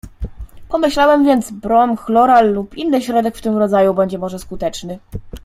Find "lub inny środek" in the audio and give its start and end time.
2.53-3.37